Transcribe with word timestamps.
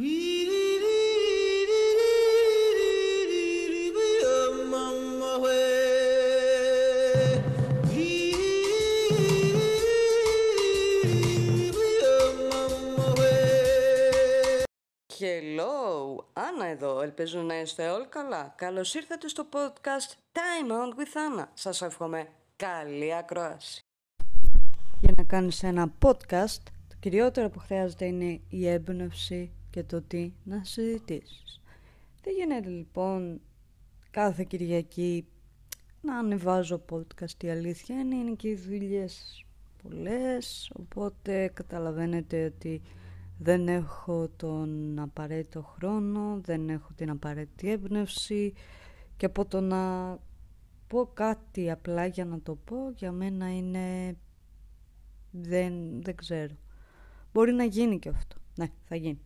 Hello, 0.00 0.12
Άννα 16.32 16.66
εδώ, 16.66 17.00
ελπίζω 17.00 17.40
να 17.40 17.60
είστε 17.60 17.88
όλοι 17.88 18.06
καλά. 18.06 18.54
Καλώς 18.56 18.94
ήρθατε 18.94 19.28
στο 19.28 19.48
podcast 19.52 20.12
Time 20.32 20.70
Out 20.70 20.98
with 20.98 21.40
Anna. 21.40 21.44
Σας 21.54 21.82
εύχομαι 21.82 22.28
καλή 22.56 23.14
ακρόαση. 23.14 23.80
Για 25.00 25.12
να 25.16 25.22
κάνεις 25.22 25.62
ένα 25.62 25.92
podcast, 26.02 26.62
το 26.88 26.96
κυριότερο 27.00 27.50
που 27.50 27.58
χρειάζεται 27.58 28.04
είναι 28.04 28.40
η 28.48 28.68
έμπνευση 28.68 29.54
και 29.70 29.84
το 29.84 30.02
τι 30.02 30.32
να 30.44 30.64
συζητήσεις. 30.64 31.60
Δεν 32.22 32.34
γίνεται 32.34 32.68
λοιπόν 32.68 33.40
κάθε 34.10 34.44
Κυριακή 34.44 35.26
να 36.00 36.18
ανεβάζω 36.18 36.84
podcast, 36.90 37.42
η 37.44 37.50
αλήθεια 37.50 38.00
είναι, 38.00 38.14
είναι 38.14 38.34
και 38.34 38.48
οι 38.48 38.54
δουλειές 38.54 39.44
πολλές, 39.82 40.70
οπότε 40.74 41.50
καταλαβαίνετε 41.54 42.44
ότι 42.44 42.82
δεν 43.38 43.68
έχω 43.68 44.28
τον 44.36 44.98
απαραίτητο 44.98 45.62
χρόνο, 45.62 46.40
δεν 46.40 46.68
έχω 46.68 46.88
την 46.96 47.10
απαραίτητη 47.10 47.70
έμπνευση 47.70 48.52
και 49.16 49.26
από 49.26 49.44
το 49.46 49.60
να 49.60 50.18
πω 50.86 51.10
κάτι 51.14 51.70
απλά 51.70 52.06
για 52.06 52.24
να 52.24 52.40
το 52.40 52.54
πω 52.54 52.76
για 52.94 53.12
μένα 53.12 53.56
είναι... 53.56 54.16
δεν, 55.30 56.02
δεν 56.02 56.16
ξέρω. 56.16 56.54
Μπορεί 57.32 57.52
να 57.52 57.64
γίνει 57.64 57.98
και 57.98 58.08
αυτό. 58.08 58.36
Ναι, 58.54 58.66
θα 58.84 58.96
γίνει. 58.96 59.20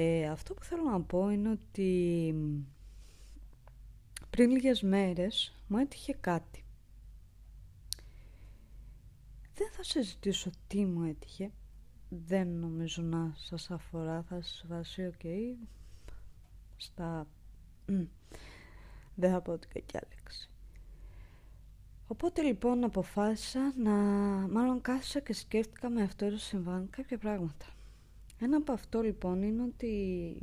Ε, 0.00 0.28
αυτό 0.28 0.54
που 0.54 0.64
θέλω 0.64 0.82
να 0.82 1.00
πω 1.00 1.30
είναι 1.30 1.50
ότι 1.50 2.34
πριν 4.30 4.50
λίγες 4.50 4.82
μέρες 4.82 5.56
μου 5.68 5.76
έτυχε 5.78 6.12
κάτι. 6.12 6.64
Δεν 9.54 9.70
θα 9.72 9.82
συζητήσω 9.82 10.50
τι 10.66 10.84
μου 10.84 11.02
έτυχε, 11.02 11.50
δεν 12.08 12.48
νομίζω 12.48 13.02
να 13.02 13.32
σας 13.36 13.70
αφορά, 13.70 14.22
θα 14.22 14.42
σας 14.42 14.64
βάσει 14.68 15.06
οκ. 15.06 15.20
Στα... 16.76 17.26
Δεν 19.14 19.30
θα 19.30 19.40
πω 19.40 19.58
την 19.58 19.70
κακιά 19.72 20.02
λέξη. 20.14 20.50
Οπότε 22.06 22.42
λοιπόν 22.42 22.84
αποφάσισα 22.84 23.72
να... 23.76 23.92
Μάλλον 24.48 24.80
κάθισα 24.80 25.20
και 25.20 25.32
σκέφτηκα 25.32 25.88
με 25.88 26.02
αυτό 26.02 26.30
το 26.30 26.38
συμβάν 26.38 26.90
κάποια 26.90 27.18
πράγματα. 27.18 27.66
Ένα 28.40 28.56
από 28.56 28.72
αυτό 28.72 29.00
λοιπόν 29.00 29.42
είναι 29.42 29.62
ότι... 29.62 30.36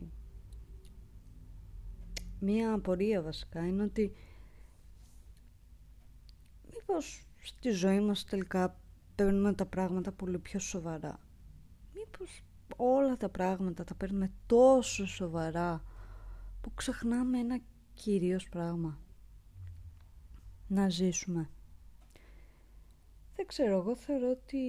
Μία 2.40 2.74
απορία 2.74 3.22
βασικά 3.22 3.68
είναι 3.68 3.84
ότι... 3.84 4.12
Μήπως 6.74 7.26
στη 7.42 7.70
ζωή 7.70 8.00
μας 8.00 8.26
τελικά 8.26 8.80
παίρνουμε 9.16 9.54
τα 9.54 9.66
πράγματα 9.66 10.12
πολύ 10.12 10.40
πιο 10.40 10.60
σοβαρά 10.60 11.20
μήπως 11.96 12.44
όλα 12.76 13.18
τα 13.18 13.30
πράγματα 13.30 13.84
τα 13.84 13.96
παίρνουμε 13.96 14.32
τόσο 14.46 15.08
σοβαρά 15.08 15.84
που 16.62 16.74
ξεχνάμε 16.74 17.40
ένα 17.40 17.60
κυρίως 17.94 18.50
πράγμα. 18.50 19.00
Να 20.68 20.90
ζήσουμε. 20.90 21.50
Δεν 23.36 23.46
ξέρω, 23.48 23.78
εγώ 23.78 23.96
θεωρώ 23.96 24.30
ότι 24.30 24.60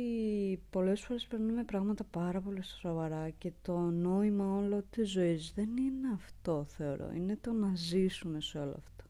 πολλές 0.71 1.01
φορές 1.01 1.27
παίρνουμε 1.27 1.65
πράγματα 1.65 2.05
πάρα 2.05 2.41
πολύ 2.41 2.63
σοβαρά 2.63 3.31
και 3.31 3.53
το 3.63 3.79
νόημα 3.79 4.57
όλο 4.57 4.83
της 4.91 5.11
ζωής 5.11 5.53
δεν 5.55 5.77
είναι 5.77 6.09
αυτό 6.15 6.65
θεωρώ, 6.65 7.11
είναι 7.15 7.39
το 7.41 7.53
να 7.53 7.75
ζήσουμε 7.75 8.41
σε 8.41 8.59
όλο 8.59 8.75
αυτό. 8.79 9.05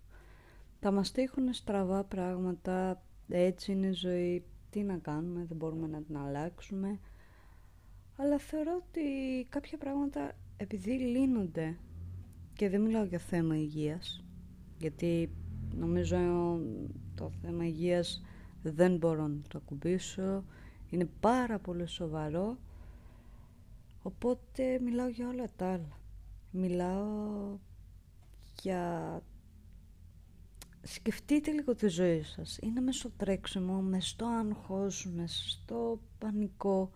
Τα 0.80 0.90
μας 0.90 1.12
τύχουν 1.12 1.52
στραβά 1.52 2.04
πράγματα, 2.04 3.02
έτσι 3.28 3.72
είναι 3.72 3.86
η 3.86 3.92
ζωή, 3.92 4.44
τι 4.70 4.82
να 4.82 4.96
κάνουμε, 4.96 5.44
δεν 5.48 5.56
μπορούμε 5.56 5.86
να 5.86 6.02
την 6.02 6.16
αλλάξουμε 6.16 6.98
αλλά 8.16 8.38
θεωρώ 8.38 8.82
ότι 8.86 9.00
κάποια 9.48 9.78
πράγματα 9.78 10.32
επειδή 10.56 10.90
λύνονται 10.90 11.76
και 12.52 12.68
δεν 12.68 12.80
μιλάω 12.80 13.04
για 13.04 13.18
θέμα 13.18 13.56
υγείας 13.56 14.24
γιατί 14.78 15.30
νομίζω 15.74 16.16
το 17.14 17.30
θέμα 17.42 17.66
υγείας 17.66 18.22
δεν 18.70 18.96
μπορώ 18.96 19.26
να 19.26 19.40
το 19.48 19.58
ακουμπήσω 19.58 20.44
είναι 20.90 21.08
πάρα 21.20 21.58
πολύ 21.58 21.86
σοβαρό 21.86 22.58
οπότε 24.02 24.80
μιλάω 24.80 25.08
για 25.08 25.28
όλα 25.28 25.44
τα 25.56 25.72
άλλα 25.72 25.98
μιλάω 26.50 27.58
για 28.62 29.22
σκεφτείτε 30.86 31.50
λίγο 31.50 31.74
τη 31.74 31.88
ζωή 31.88 32.22
σας 32.22 32.58
είναι 32.62 32.80
μέσα 32.80 32.98
στο 32.98 33.10
τρέξιμο, 33.10 33.80
μέσα 33.80 34.08
στο 34.08 34.26
άγχος, 34.26 35.06
μέσα 35.14 35.48
στο 35.48 36.00
πανικό 36.18 36.90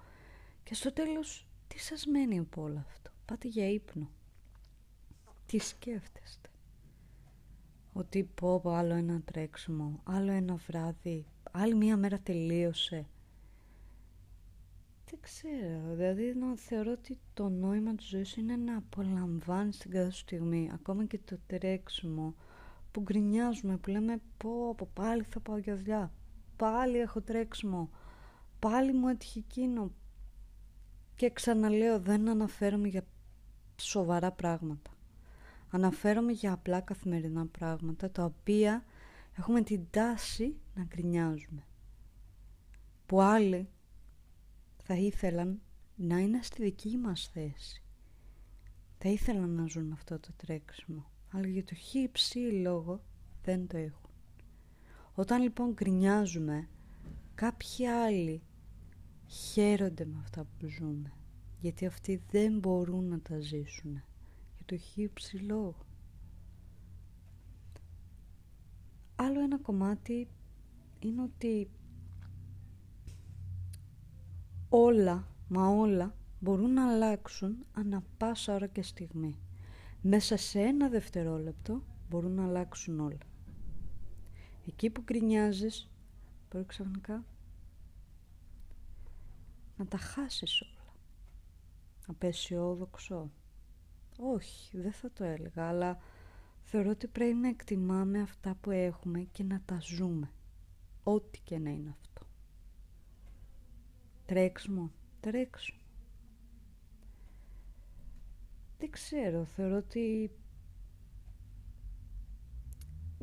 και 0.63 0.75
στο 0.75 0.93
τέλος, 0.93 1.47
τι 1.69 1.79
σας 1.79 2.07
μένει 2.07 2.39
από 2.39 2.63
όλο 2.63 2.85
αυτό; 2.89 3.11
Πάτε 3.25 3.49
για 3.49 3.71
ύπνο. 3.71 4.11
Τι 5.47 5.59
σκέφτεστε; 5.59 6.49
Ότι 7.93 8.25
πω 8.35 8.63
άλλο 8.65 8.95
ένα 8.95 9.21
τρέξιμο, 9.25 10.01
άλλο 10.05 10.33
ένα 10.33 10.55
βράδυ, 10.55 11.27
άλλη 11.51 11.75
μία 11.75 11.97
μέρα 11.97 12.19
τελείωσε. 12.19 13.07
Δεν 15.11 15.21
ξέρω, 15.21 15.95
δηλαδή 15.95 16.35
να 16.35 16.57
θεωρώ 16.57 16.93
ότι 16.93 17.19
το 17.35 17.49
νόημα 17.49 17.95
της 17.95 18.09
ζωής 18.09 18.37
είναι 18.37 18.57
να 18.57 18.77
απολαμβάνεις 18.77 19.79
την 19.79 19.91
κάθε 19.91 20.11
στιγμή, 20.11 20.71
ακόμα 20.73 21.05
και 21.05 21.19
το 21.25 21.39
τρέξιμο 21.47 22.35
που 22.91 23.01
γκρινιάζουμε, 23.01 23.77
που 23.77 23.91
λέμε 23.91 24.21
πω 24.37 24.69
από 24.71 24.87
πάλι 24.87 25.23
θα 25.23 25.41
πάω 25.41 25.57
για 25.57 25.77
δουλειά, 25.77 26.13
πάλι 26.57 26.99
έχω 26.99 27.21
τρέξιμο, 27.21 27.91
πάλι 28.59 28.93
μου 28.93 29.09
έτυχε 29.09 29.39
εκείνο, 29.39 29.93
και 31.15 31.31
ξαναλέω 31.31 32.01
δεν 32.01 32.29
αναφέρομαι 32.29 32.89
για 32.89 33.05
σοβαρά 33.77 34.33
πράγματα. 34.33 34.91
Αναφέρομαι 35.71 36.33
για 36.33 36.53
απλά 36.53 36.81
καθημερινά 36.81 37.47
πράγματα 37.47 38.11
τα 38.11 38.25
οποία 38.25 38.85
έχουμε 39.39 39.63
την 39.63 39.87
τάση 39.91 40.57
να 40.81 40.87
γκρινιάζουμε. 40.87 41.67
Που 43.07 43.21
άλλοι 43.21 43.69
θα 44.83 44.95
ήθελαν 44.95 45.61
να 45.97 46.19
είναι 46.19 46.43
στη 46.43 46.63
δική 46.63 46.97
μας 46.97 47.31
θέση. 47.33 47.83
Θα 48.99 49.09
ήθελαν 49.09 49.51
να 49.51 49.67
ζουν 49.67 49.93
αυτό 49.93 50.19
το 50.19 50.29
τρέξιμο. 50.37 51.11
Αλλά 51.31 51.47
για 51.47 51.65
το 51.65 51.75
χύψη 51.75 52.39
λόγο 52.39 53.03
δεν 53.43 53.67
το 53.67 53.77
έχουν. 53.77 54.11
Όταν 55.15 55.43
λοιπόν 55.43 55.73
γκρινιάζουμε 55.73 56.69
κάποιοι 57.35 57.87
άλλοι 57.87 58.43
χαίρονται 59.27 60.05
με 60.05 60.19
αυτά 60.21 60.45
που 60.45 60.67
ζούμε 60.67 61.13
γιατί 61.61 61.87
αυτοί 61.87 62.23
δεν 62.31 62.59
μπορούν 62.59 63.09
να 63.09 63.21
τα 63.21 63.41
ζήσουν 63.41 63.93
για 64.55 64.65
το 64.65 64.77
χύψη 64.77 65.37
λόγο. 65.37 65.87
Άλλο 69.17 69.41
ένα 69.41 69.59
κομμάτι 69.59 70.29
είναι 71.01 71.23
ότι 71.23 71.71
όλα, 74.69 75.29
μα 75.49 75.69
όλα 75.69 76.15
μπορούν 76.41 76.73
να 76.73 76.91
αλλάξουν 76.93 77.67
ανα 77.73 78.03
πάσα 78.17 78.55
ώρα 78.55 78.67
και 78.67 78.83
στιγμή. 78.83 79.39
Μέσα 80.03 80.37
σε 80.37 80.61
ένα 80.61 80.89
δευτερόλεπτο 80.89 81.83
μπορούν 82.09 82.33
να 82.33 82.45
αλλάξουν 82.45 83.01
όλα. 83.01 83.19
Εκεί 84.67 84.91
που 84.91 85.03
γκρινιάζεις, 85.03 85.91
μπορεί 86.51 86.65
ξαφνικά 86.65 87.25
να 89.77 89.87
τα 89.87 89.99
χάσεις 89.99 90.61
όλα. 90.61 90.95
Απεσιόδοξο. 92.07 93.31
Όχι, 94.19 94.79
δεν 94.79 94.93
θα 94.93 95.11
το 95.13 95.25
έλεγα, 95.25 95.69
αλλά 95.69 95.99
θεωρώ 96.63 96.91
ότι 96.91 97.07
πρέπει 97.07 97.35
να 97.35 97.49
εκτιμάμε 97.49 98.21
αυτά 98.21 98.55
που 98.61 98.71
έχουμε 98.71 99.21
και 99.21 99.43
να 99.43 99.61
τα 99.65 99.79
ζούμε. 99.81 100.31
Ό,τι 101.03 101.41
και 101.45 101.59
να 101.59 101.71
είναι 101.71 101.97
αυτό. 102.01 102.27
Τρέξιμο, 104.27 104.91
τρέξω. 105.21 105.75
Δεν 108.79 108.91
ξέρω, 108.91 109.45
θεωρώ 109.45 109.77
ότι 109.77 110.31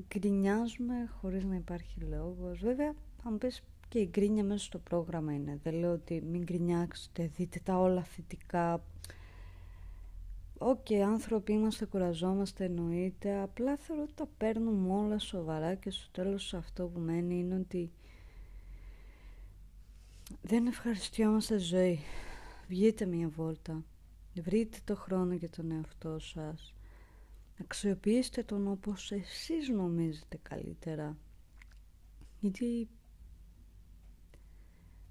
γκρινιάζουμε 0.07 1.09
χωρίς 1.21 1.43
να 1.43 1.55
υπάρχει 1.55 1.99
λόγος. 1.99 2.59
Βέβαια, 2.59 2.93
θα 3.23 3.31
μου 3.31 3.37
πεις 3.37 3.63
και 3.87 3.99
η 3.99 4.09
γκρίνια 4.11 4.43
μέσα 4.43 4.63
στο 4.63 4.79
πρόγραμμα 4.79 5.33
είναι. 5.33 5.59
Δεν 5.63 5.73
λέω 5.73 5.91
ότι 5.93 6.21
μην 6.21 6.43
γκρινιάξετε, 6.43 7.27
δείτε 7.27 7.59
τα 7.63 7.77
όλα 7.79 8.03
θετικά. 8.03 8.83
OK, 10.59 10.85
okay, 10.89 10.95
άνθρωποι 10.95 11.51
είμαστε, 11.53 11.85
κουραζόμαστε, 11.85 12.65
εννοείται. 12.65 13.39
Απλά 13.39 13.77
θεωρώ 13.77 14.01
ότι 14.01 14.13
τα 14.13 14.29
παίρνουμε 14.37 14.93
όλα 14.93 15.19
σοβαρά 15.19 15.75
και 15.75 15.89
στο 15.89 16.11
τέλος 16.11 16.53
αυτό 16.53 16.87
που 16.87 16.99
μένει 16.99 17.39
είναι 17.39 17.55
ότι 17.55 17.91
δεν 20.41 20.67
ευχαριστιόμαστε 20.67 21.57
ζωή. 21.57 21.99
Βγείτε 22.67 23.05
μια 23.05 23.29
βόλτα. 23.29 23.83
βρείτε 24.41 24.77
το 24.83 24.95
χρόνο 24.95 25.33
για 25.33 25.49
τον 25.49 25.71
εαυτό 25.71 26.19
σας, 26.19 26.73
αξιοποιήστε 27.59 28.43
τον 28.43 28.67
όπως 28.67 29.11
εσείς 29.11 29.69
νομίζετε 29.69 30.39
καλύτερα. 30.41 31.17
Γιατί 32.39 32.87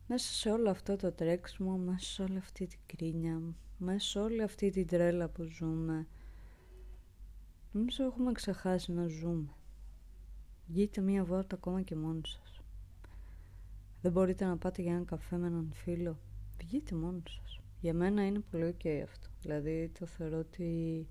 μέσα 0.06 0.32
σε 0.32 0.50
όλο 0.50 0.70
αυτό 0.70 0.96
το 0.96 1.12
τρέξιμο, 1.12 1.76
μέσα 1.76 2.06
σε 2.06 2.22
όλη 2.22 2.38
αυτή 2.38 2.66
την 2.66 2.78
κρίνια, 2.86 3.40
μέσα 3.78 4.08
σε 4.08 4.18
όλη 4.18 4.42
αυτή 4.42 4.70
την 4.70 4.86
τρέλα 4.86 5.28
που 5.28 5.42
ζούμε, 5.42 6.06
νομίζω 7.72 8.04
έχουμε 8.04 8.32
ξεχάσει 8.32 8.92
να 8.92 9.06
ζούμε. 9.06 9.48
Βγείτε 10.66 11.00
μία 11.00 11.24
βόλτα 11.24 11.56
ακόμα 11.56 11.82
και 11.82 11.96
μόνοι 11.96 12.20
σας. 12.24 12.60
Δεν 14.02 14.12
μπορείτε 14.12 14.44
να 14.44 14.56
πάτε 14.56 14.82
για 14.82 14.92
έναν 14.92 15.04
καφέ 15.04 15.36
με 15.36 15.46
έναν 15.46 15.70
φίλο. 15.74 16.18
Βγείτε 16.58 16.94
μόνοι 16.94 17.22
σας. 17.26 17.60
Για 17.80 17.94
μένα 17.94 18.26
είναι 18.26 18.40
πολύ 18.50 18.76
ok 18.78 19.00
αυτό. 19.04 19.28
Δηλαδή 19.40 19.90
το 19.98 20.06
θεωρώ 20.06 20.38
ότι 20.38 21.06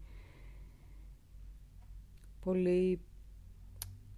πολύ 2.42 3.00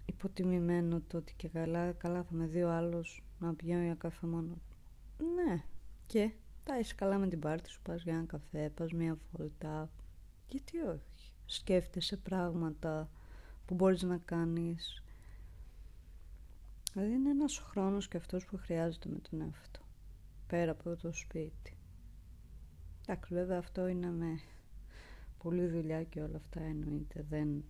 υποτιμημένο 0.06 1.02
το 1.08 1.18
ότι 1.18 1.34
και 1.36 1.48
καλά, 1.48 1.92
καλά 1.92 2.24
θα 2.24 2.34
με 2.34 2.46
δει 2.46 2.64
ο 2.64 2.72
άλλος 2.72 3.24
να 3.40 3.54
πηγαίνω 3.54 3.84
για 3.84 3.96
καφέ 3.96 4.28
μόνος. 4.28 4.67
Ναι, 5.18 5.64
και 6.08 6.32
πάει 6.64 6.84
καλά 6.84 7.18
με 7.18 7.28
την 7.28 7.40
πάρτι 7.40 7.70
σου, 7.70 7.82
πας 7.82 8.04
για 8.04 8.14
ένα 8.14 8.26
καφέ, 8.26 8.70
πας 8.70 8.92
μια 8.92 9.18
βόλτα. 9.32 9.90
Γιατί 10.48 10.78
όχι. 10.80 11.32
Σκέφτεσαι 11.46 12.18
πράγματα 12.18 13.10
που 13.66 13.74
μπορείς 13.74 14.02
να 14.02 14.18
κάνεις 14.18 15.02
Δηλαδή 16.98 17.16
είναι 17.16 17.30
ένας 17.30 17.58
χρόνος 17.58 18.08
και 18.08 18.18
αυτός 18.18 18.46
που 18.46 18.58
χρειάζεται 18.58 19.10
με 19.10 19.20
τον 19.30 19.42
εαυτό. 19.42 19.80
Πέρα 20.48 20.72
από 20.72 20.96
το 20.96 21.12
σπίτι. 21.12 21.78
Εντάξει, 23.02 23.34
βέβαια 23.34 23.58
αυτό 23.58 23.88
είναι 23.88 24.12
με 24.12 24.40
πολλή 25.38 25.68
δουλειά 25.68 26.04
και 26.04 26.22
όλα 26.22 26.38
αυτά 26.38 26.62
εννοείται. 26.62 27.26
Δεν... 27.30 27.64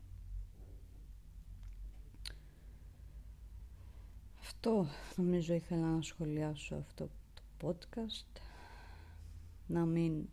Αυτό 4.39 4.87
νομίζω 5.15 5.53
ήθελα 5.53 5.87
να 5.87 6.01
σχολιάσω 6.01 6.75
αυτό 6.75 7.03
το 7.05 7.26
podcast. 7.63 8.41
Να 9.67 9.85
μην... 9.85 10.27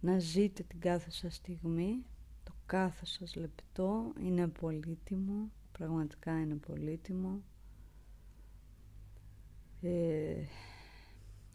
Να 0.00 0.18
ζείτε 0.18 0.62
την 0.62 0.80
κάθε 0.80 1.10
σας 1.10 1.34
στιγμή. 1.34 2.04
Το 2.44 2.52
κάθε 2.66 3.06
σας 3.06 3.34
λεπτό 3.34 4.12
είναι 4.20 4.48
πολύτιμο 4.48 5.50
Πραγματικά 5.78 6.40
είναι 6.40 6.54
πολύτιμο. 6.54 7.42
Ε, 9.80 10.44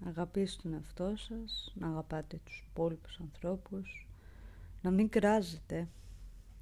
αγαπήστε 0.06 0.62
τον 0.62 0.74
εαυτό 0.74 1.13
σας, 1.15 1.74
να 1.75 1.88
αγαπάτε 1.88 2.39
τους 2.45 2.65
υπόλοιπους 2.69 3.19
ανθρώπους, 3.19 4.07
να 4.81 4.92
μην 4.92 5.10
κράζετε, 5.10 5.88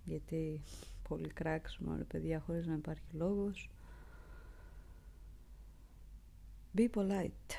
γιατί 0.04 0.62
πολύ 1.08 1.28
κράξιμο 1.28 1.96
ρε 1.96 2.04
παιδιά 2.04 2.40
χωρίς 2.40 2.68
να 2.68 2.74
υπάρχει 2.74 3.04
λόγος. 3.12 3.70
Be 6.78 6.90
polite 6.96 7.56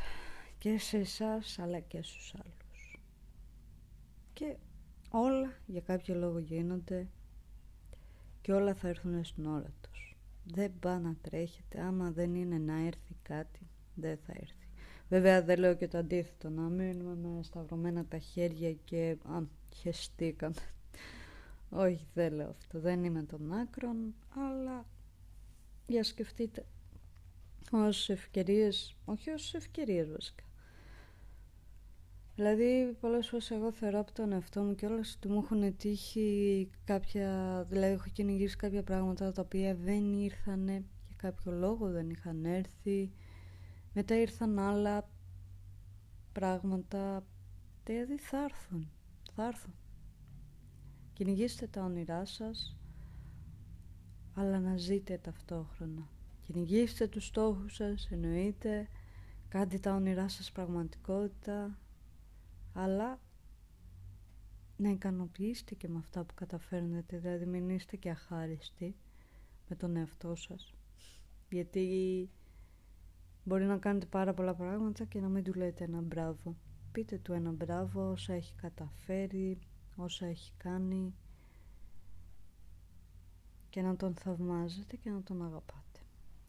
και 0.59 0.79
σε 0.79 0.97
εσάς 0.97 1.59
αλλά 1.59 1.81
και 1.81 2.03
στους 2.03 2.35
άλλους. 2.35 3.01
Και 4.33 4.57
όλα 5.11 5.53
για 5.67 5.81
κάποιο 5.81 6.15
λόγο 6.15 6.39
γίνονται 6.39 7.09
και 8.41 8.53
όλα 8.53 8.75
θα 8.75 8.89
έρθουν 8.89 9.25
στην 9.25 9.47
ώρα 9.47 9.73
τους. 9.81 10.17
Δεν 10.45 10.73
πά 10.81 10.99
να 10.99 11.17
τρέχετε, 11.23 11.81
άμα 11.81 12.11
δεν 12.11 12.35
είναι 12.35 12.59
να 12.59 12.87
έρθει 12.87 13.17
κάτι, 13.23 13.61
δεν 13.95 14.19
θα 14.27 14.33
έρθει. 14.33 14.69
Βέβαια 15.09 15.43
δεν 15.43 15.59
λέω 15.59 15.75
και 15.75 15.89
το 15.89 15.99
αντίθετο, 15.99 16.51
να 16.51 16.63
μείνουμε 16.63 17.15
με 17.15 17.43
σταυρωμένα 17.43 18.05
τα 18.05 18.19
χέρια 18.19 18.73
και 18.73 19.17
αν 19.29 19.51
χεστήκαμε. 19.75 20.55
Όχι, 21.71 22.07
δεν 22.15 22.33
λέω 22.33 22.49
αυτό, 22.49 22.81
δεν 22.81 23.05
είμαι 23.05 23.23
των 23.23 23.53
άκρων, 23.53 24.15
αλλά 24.29 24.87
για 25.87 26.05
σκεφτείτε 26.05 26.65
όσες 27.73 28.09
ευκαιρίες, 28.09 28.97
όχι 29.05 29.31
όσες 29.31 29.55
ευκαιρίες 29.55 30.11
βασικά, 30.11 30.45
Δηλαδή, 32.35 32.97
πολλές 33.01 33.29
φορές 33.29 33.51
εγώ 33.51 33.73
θεωρώ 33.73 33.99
από 33.99 34.13
τον 34.13 34.33
εαυτό 34.33 34.63
μου 34.63 34.75
και 34.75 34.87
όλα 34.87 35.01
ότι 35.17 35.29
μου 35.29 35.41
έχουν 35.43 35.77
τύχει 35.77 36.71
κάποια. 36.85 37.65
Δηλαδή, 37.69 37.93
έχω 37.93 38.09
κυνηγήσει 38.13 38.57
κάποια 38.57 38.83
πράγματα 38.83 39.33
τα 39.33 39.43
οποία 39.43 39.75
δεν 39.75 40.13
ήρθαν 40.13 40.67
για 40.67 41.17
κάποιο 41.17 41.53
λόγο, 41.53 41.91
δεν 41.91 42.11
είχαν 42.11 42.45
έρθει. 42.45 43.13
Μετά 43.93 44.21
ήρθαν 44.21 44.59
άλλα 44.59 45.09
πράγματα. 46.33 47.25
Δηλαδή, 47.85 48.19
θα 48.19 48.43
έρθουν. 48.43 48.91
Θα 49.35 49.47
έρθουν. 49.47 49.75
Κυνηγήστε 51.13 51.67
τα 51.67 51.85
όνειρά 51.85 52.25
σας, 52.25 52.77
αλλά 54.35 54.61
να 54.61 54.77
ζείτε 54.77 55.19
ταυτόχρονα. 55.19 56.09
Κυνηγήστε 56.43 57.07
τους 57.07 57.27
στόχους 57.27 57.75
σας, 57.75 58.09
εννοείται. 58.11 58.89
Κάντε 59.49 59.79
τα 59.79 59.95
όνειρά 59.95 60.29
σας 60.29 60.53
πραγματικότητα 60.53 61.79
αλλά 62.73 63.21
να 64.77 64.91
ικανοποιήσετε 64.91 65.75
και 65.75 65.89
με 65.89 65.99
αυτά 65.99 66.25
που 66.25 66.35
καταφέρνετε, 66.35 67.19
δηλαδή 67.19 67.47
μην 67.47 67.69
είστε 67.69 67.97
και 67.97 68.11
αχάριστοι 68.11 68.97
με 69.69 69.77
τον 69.77 69.97
εαυτό 69.97 70.35
σας. 70.35 70.75
Γιατί 71.49 72.31
μπορεί 73.45 73.65
να 73.65 73.77
κάνετε 73.77 74.07
πάρα 74.07 74.35
πολλά 74.35 74.55
πράγματα 74.55 75.05
και 75.05 75.21
να 75.21 75.29
μην 75.29 75.45
του 75.45 75.55
λέτε 75.55 75.85
ένα 75.85 76.01
μπράβο. 76.01 76.57
Πείτε 76.93 77.19
του 77.19 77.33
ένα 77.33 77.51
μπράβο 77.51 78.11
όσα 78.11 78.33
έχει 78.33 78.55
καταφέρει, 78.55 79.59
όσα 79.97 80.27
έχει 80.27 80.53
κάνει 80.57 81.15
και 83.71 83.83
να 83.83 83.97
τον 83.97 84.15
θαυμάζετε 84.15 84.97
και 84.97 85.11
να 85.11 85.23
τον 85.23 85.45
αγαπάτε. 85.45 85.82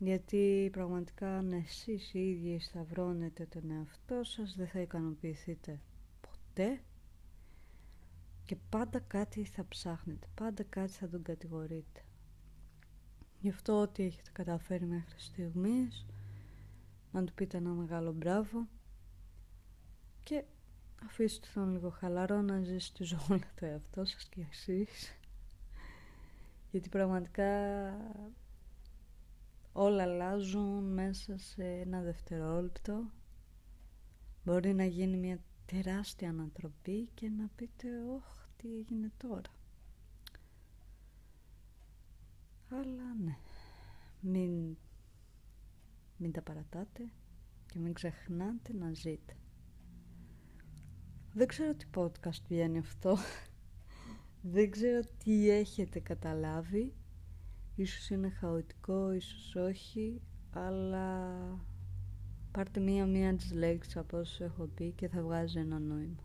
Γιατί 0.04 0.70
πραγματικά 0.72 1.38
αν 1.38 1.52
εσείς 1.52 2.14
οι 2.14 2.30
ίδιοι 2.30 2.60
σταυρώνετε 2.60 3.46
τον 3.46 3.72
εαυτό 3.72 4.24
σας 4.24 4.56
δεν 4.56 4.68
θα 4.68 4.80
ικανοποιηθείτε 4.80 5.80
και 8.46 8.56
πάντα 8.70 9.00
κάτι 9.00 9.44
θα 9.44 9.66
ψάχνετε, 9.68 10.28
πάντα 10.36 10.64
κάτι 10.64 10.92
θα 10.92 11.10
τον 11.10 11.24
κατηγορείτε. 11.24 12.02
Γι' 13.40 13.50
αυτό 13.50 13.82
ό,τι 13.82 14.04
έχετε 14.04 14.30
καταφέρει 14.34 14.86
μέχρι 14.86 15.20
στιγμής, 15.20 16.06
να 17.12 17.24
του 17.24 17.34
πείτε 17.34 17.58
ένα 17.58 17.70
μεγάλο 17.70 18.12
μπράβο 18.12 18.68
και 20.24 20.44
αφήστε 21.06 21.48
τον 21.54 21.72
λίγο 21.72 21.90
χαλαρό 21.90 22.42
να 22.42 22.64
ζήσει 22.64 22.94
τη 22.94 23.04
ζωή 23.04 23.40
του 23.56 23.66
εαυτό 23.66 24.06
σας 24.06 24.30
και 24.30 24.46
εσείς. 24.52 25.18
Γιατί 26.72 26.90
πραγματικά 26.90 27.48
όλα 29.74 30.04
αλλάζουν 30.04 30.94
μέσα 30.94 31.38
σε 31.38 31.64
ένα 31.64 32.02
δευτερόλεπτο. 32.02 33.12
Μπορεί 34.44 34.74
να 34.74 34.86
γίνει 34.86 35.18
μια 35.18 35.40
τεράστια 35.66 36.30
ανατροπή 36.30 37.10
και 37.14 37.30
να 37.30 37.50
πείτε 37.56 37.88
«Ωχ, 38.16 38.48
τι 38.58 38.76
έγινε 38.76 39.12
τώρα». 39.18 39.52
Αλλά 42.70 43.14
ναι, 43.24 43.38
μην, 44.20 44.78
μην 46.18 46.32
τα 46.32 46.42
παρατάτε 46.42 47.12
και 47.66 47.80
μην 47.80 47.94
ξεχνάτε 47.94 48.74
να 48.74 48.94
ζείτε. 48.94 49.38
Δεν 51.34 51.48
ξέρω 51.48 51.76
τι 51.76 51.86
podcast 51.96 52.42
βγαίνει 52.48 52.78
αυτό. 52.78 53.18
Δεν 54.54 54.72
ξέρω 54.72 55.00
τι 55.24 55.50
έχετε 55.50 56.00
καταλάβει. 56.00 56.94
Ίσως 57.76 58.10
είναι 58.10 58.30
χαοτικό, 58.30 59.12
ίσως 59.12 59.56
όχι, 59.56 60.22
αλλά 60.52 61.30
Πάρτε 62.54 62.80
μία-μία 62.80 63.36
τις 63.36 63.52
λέξεις 63.54 63.98
από 63.98 64.18
όσους 64.18 64.40
έχω 64.40 64.66
πει 64.66 64.92
και 64.92 65.08
θα 65.08 65.22
βγάζει 65.22 65.60
ένα 65.60 65.80
νόημα. 65.80 66.24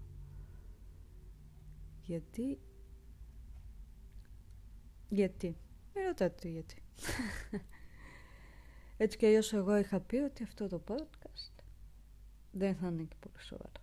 Γιατί... 2.03 2.59
Γιατί; 5.09 5.57
Με 5.95 6.03
ρωτάτε 6.03 6.49
γιατί. 6.49 6.83
Έτσι 8.97 9.19
και 9.19 9.27
αλλιώς 9.27 9.53
εγώ 9.53 9.77
είχα 9.77 10.01
πει 10.01 10.17
ότι 10.17 10.43
αυτό 10.43 10.69
το 10.69 10.83
podcast 10.89 11.63
δεν 12.53 12.75
θα 12.77 12.89
είναι 12.89 13.03
και 13.03 13.17
πολύ 13.21 13.43
σοβαρά. 13.45 13.81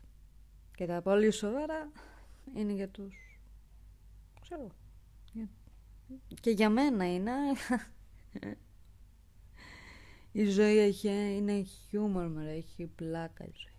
Και 0.76 0.86
τα 0.86 1.02
πολύ 1.02 1.32
σοβαρά 1.32 1.92
είναι 2.56 2.74
για 2.74 2.90
τους... 2.90 3.40
ξέρω. 4.42 4.68
Και 6.42 6.50
για 6.50 6.70
μένα 6.70 7.14
είναι... 7.14 7.32
Η 10.32 10.46
ζωή 10.46 10.78
έχει, 10.78 11.10
είναι 11.10 11.62
χιούμορ, 11.62 12.28
μωρέ, 12.28 12.52
έχει 12.52 12.86
πλάκα 12.86 13.44
η 13.44 13.52
ζωή. 13.54 13.74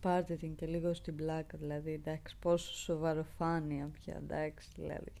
Πάρτε 0.00 0.36
την 0.36 0.54
και 0.54 0.66
λίγο 0.66 0.94
στην 0.94 1.16
πλάκα, 1.16 1.58
δηλαδή, 1.58 1.92
εντάξει, 1.92 2.36
πόσο 2.38 2.74
σοβαροφάνεια 2.74 3.90
πια, 3.92 4.16
εντάξει, 4.16 4.68
δηλαδή. 4.74 5.12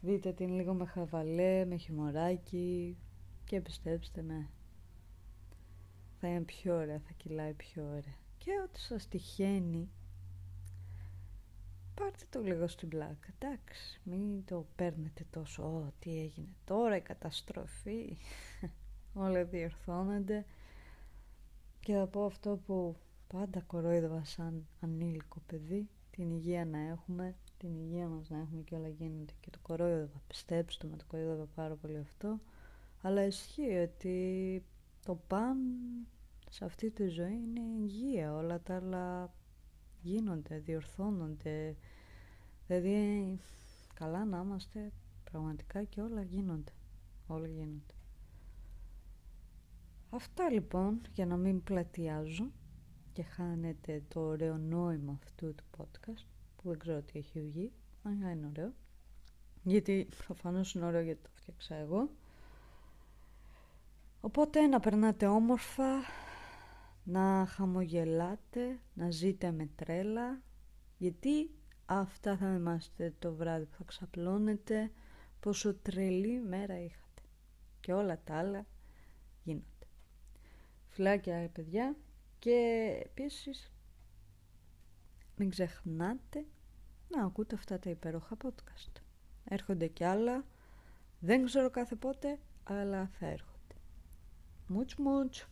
Δείτε 0.00 0.32
την 0.32 0.54
λίγο 0.54 0.74
με 0.74 0.86
χαβαλέ, 0.86 1.64
με 1.64 1.76
χιμωράκι 1.76 2.96
και 3.44 3.60
πιστέψτε 3.60 4.22
με, 4.22 4.50
θα 6.20 6.28
είναι 6.28 6.40
πιο 6.40 6.76
ωραία, 6.76 6.98
θα 6.98 7.12
κυλάει 7.16 7.52
πιο 7.52 7.84
ωραία. 7.84 8.16
Και 8.38 8.50
ό,τι 8.64 8.80
σας 8.80 9.08
τυχαίνει 9.08 9.90
πάρτε 11.94 12.24
το 12.30 12.40
λίγο 12.42 12.68
στην 12.68 12.88
πλάκα, 12.88 13.28
εντάξει. 13.38 14.00
Μην 14.04 14.44
το 14.44 14.66
παίρνετε 14.76 15.24
τόσο, 15.30 15.62
Ω, 15.62 15.92
τι 15.98 16.18
έγινε 16.18 16.54
τώρα, 16.64 16.96
η 16.96 17.00
καταστροφή. 17.00 18.16
Όλα 19.14 19.44
διορθώνονται. 19.44 20.44
Και 21.80 21.92
θα 21.92 22.06
πω 22.06 22.24
αυτό 22.24 22.60
που 22.66 22.96
πάντα 23.26 23.60
κορόιδευα 23.60 24.24
σαν 24.24 24.66
ανήλικο 24.80 25.42
παιδί, 25.46 25.88
την 26.10 26.30
υγεία 26.30 26.64
να 26.64 26.78
έχουμε, 26.78 27.34
την 27.58 27.76
υγεία 27.76 28.06
μας 28.06 28.28
να 28.30 28.38
έχουμε 28.38 28.62
και 28.62 28.74
όλα 28.74 28.88
γίνονται. 28.88 29.32
Και 29.40 29.50
το 29.50 29.58
κορόιδευα, 29.62 30.22
πιστέψτε 30.26 30.86
με, 30.86 30.96
το 30.96 31.04
κορόιδευα 31.08 31.46
πάρα 31.54 31.74
πολύ 31.74 31.98
αυτό. 31.98 32.40
Αλλά 33.02 33.24
ισχύει 33.24 33.76
ότι 33.76 34.64
το 35.04 35.14
παν 35.26 35.58
σε 36.50 36.64
αυτή 36.64 36.90
τη 36.90 37.06
ζωή 37.08 37.32
είναι 37.32 37.60
υγεία. 37.82 38.34
Όλα 38.34 38.60
τα 38.60 38.76
άλλα 38.76 39.32
γίνονται, 40.02 40.58
διορθώνονται. 40.58 41.76
Δηλαδή, 42.66 43.38
καλά 43.94 44.24
να 44.24 44.38
είμαστε 44.38 44.92
πραγματικά 45.30 45.84
και 45.84 46.00
όλα 46.00 46.22
γίνονται. 46.22 46.72
Όλα 47.26 47.46
γίνονται. 47.46 47.94
Αυτά 50.10 50.50
λοιπόν, 50.50 51.00
για 51.14 51.26
να 51.26 51.36
μην 51.36 51.62
πλατιάζω 51.62 52.50
και 53.12 53.22
χάνετε 53.22 54.02
το 54.08 54.20
ωραίο 54.20 54.56
νόημα 54.56 55.18
αυτού 55.22 55.54
του 55.54 55.64
podcast, 55.78 56.24
που 56.56 56.68
δεν 56.68 56.78
ξέρω 56.78 57.02
τι 57.02 57.18
έχει 57.18 57.40
βγει, 57.40 57.72
αλλά 58.02 58.30
είναι 58.30 58.46
ωραίο. 58.46 58.72
Γιατί 59.62 60.08
προφανώς 60.26 60.74
είναι 60.74 60.84
ωραίο 60.84 61.00
γιατί 61.00 61.22
το 61.22 61.28
φτιάξα 61.34 61.74
εγώ. 61.74 62.10
Οπότε 64.20 64.66
να 64.66 64.80
περνάτε 64.80 65.26
όμορφα, 65.26 65.84
να 67.04 67.46
χαμογελάτε, 67.48 68.78
να 68.94 69.10
ζείτε 69.10 69.50
με 69.50 69.68
τρέλα, 69.76 70.42
γιατί 70.98 71.50
αυτά 71.86 72.36
θα 72.36 72.54
είμαστε 72.54 73.14
το 73.18 73.34
βράδυ 73.34 73.64
που 73.64 73.76
θα 73.76 73.84
ξαπλώνετε, 73.84 74.90
πόσο 75.40 75.74
τρελή 75.74 76.40
μέρα 76.40 76.78
είχατε. 76.78 77.22
Και 77.80 77.92
όλα 77.92 78.20
τα 78.24 78.36
άλλα 78.38 78.66
γίνονται. 79.42 79.66
Φιλάκια 80.88 81.48
παιδιά 81.52 81.96
και 82.38 82.88
επίσης 83.04 83.72
μην 85.36 85.50
ξεχνάτε 85.50 86.44
να 87.08 87.24
ακούτε 87.24 87.54
αυτά 87.54 87.78
τα 87.78 87.90
υπέροχα 87.90 88.36
podcast. 88.44 89.00
Έρχονται 89.44 89.86
κι 89.86 90.04
άλλα, 90.04 90.44
δεν 91.20 91.44
ξέρω 91.44 91.70
κάθε 91.70 91.94
πότε, 91.94 92.38
αλλά 92.64 93.10
θα 93.18 93.26
έρχονται. 93.26 93.74
Μουτς 94.66 94.94
μουτς. 94.96 95.48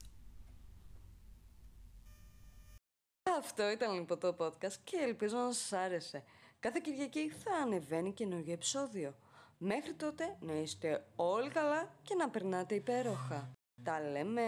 Αυτό 3.41 3.71
ήταν 3.71 3.95
λοιπόν 3.95 4.19
το 4.19 4.37
podcast 4.39 4.75
και 4.85 4.97
ελπίζω 4.97 5.37
να 5.37 5.53
σας 5.53 5.73
άρεσε. 5.73 6.23
Κάθε 6.61 6.81
Κυριακή 6.83 7.29
θα 7.29 7.53
ανεβαίνει 7.63 8.13
καινούργιο 8.13 8.53
επεισόδιο. 8.53 9.15
Μέχρι 9.59 9.95
τότε 9.95 10.37
να 10.41 10.53
είστε 10.53 11.07
όλοι 11.17 11.49
καλά 11.49 11.95
και 12.03 12.15
να 12.15 12.31
περνάτε 12.31 12.75
υπέροχα. 12.75 13.53
Τα 13.85 14.01
λέμε! 14.01 14.43